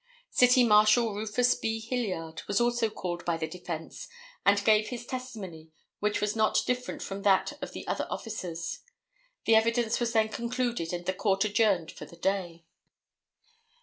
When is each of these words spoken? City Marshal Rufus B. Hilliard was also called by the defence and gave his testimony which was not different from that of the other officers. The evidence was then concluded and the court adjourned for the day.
City 0.31 0.63
Marshal 0.63 1.13
Rufus 1.13 1.53
B. 1.53 1.79
Hilliard 1.79 2.41
was 2.47 2.59
also 2.59 2.89
called 2.89 3.23
by 3.23 3.37
the 3.37 3.45
defence 3.45 4.07
and 4.43 4.65
gave 4.65 4.87
his 4.87 5.05
testimony 5.05 5.69
which 5.99 6.19
was 6.19 6.35
not 6.35 6.63
different 6.65 7.03
from 7.03 7.21
that 7.21 7.53
of 7.61 7.73
the 7.73 7.85
other 7.85 8.07
officers. 8.09 8.79
The 9.45 9.53
evidence 9.53 9.99
was 9.99 10.11
then 10.13 10.29
concluded 10.29 10.91
and 10.91 11.05
the 11.05 11.13
court 11.13 11.45
adjourned 11.45 11.91
for 11.91 12.05
the 12.05 12.17
day. 12.17 12.65